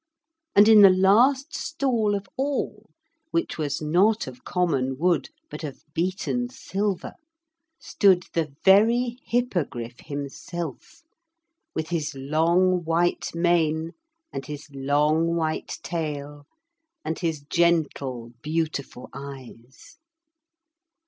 [0.55, 2.89] And in the last stall of all,
[3.29, 7.13] which was not of common wood but of beaten silver,
[7.77, 11.03] stood the very Hippogriff himself,
[11.75, 13.91] with his long, white mane
[14.33, 16.47] and his long, white tail,
[17.05, 19.97] and his gentle, beautiful eyes.